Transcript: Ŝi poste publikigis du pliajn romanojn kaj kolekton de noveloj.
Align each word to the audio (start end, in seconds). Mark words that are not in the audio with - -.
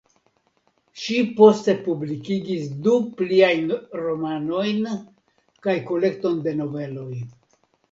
Ŝi 1.01 1.17
poste 1.39 1.75
publikigis 1.87 2.65
du 2.87 2.95
pliajn 3.21 3.71
romanojn 4.07 4.83
kaj 5.69 5.79
kolekton 5.93 6.43
de 6.49 6.59
noveloj. 6.65 7.09